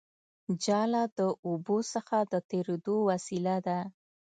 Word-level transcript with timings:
جاله 0.63 1.03
د 1.17 1.19
اوبو 1.47 1.77
څخه 1.93 2.17
د 2.31 2.33
تېرېدو 2.49 2.95
وسیله 3.09 3.55
ده 3.67 3.79